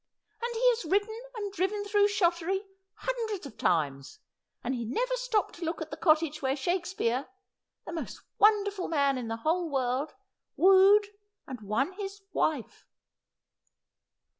'And 0.41 0.51
he 0.55 0.67
has 0.69 0.83
ridden 0.85 1.15
and 1.35 1.53
driven 1.53 1.85
through 1.85 2.07
Shottery 2.07 2.65
hundreds 2.95 3.45
of 3.45 3.55
times, 3.55 4.17
and 4.63 4.73
he 4.73 4.83
never 4.83 5.15
stopped 5.15 5.53
to 5.57 5.63
look 5.63 5.79
at 5.79 5.91
the 5.91 5.95
cottage 5.95 6.41
where 6.41 6.55
Shakespeare— 6.55 7.27
the 7.85 7.93
most 7.93 8.19
wonderful 8.39 8.87
man 8.87 9.19
in 9.19 9.27
the 9.27 9.37
whole 9.45 9.69
world— 9.69 10.15
wooed 10.57 11.05
and 11.47 11.61
won 11.61 11.91
his 11.93 12.23
wife.' 12.33 12.87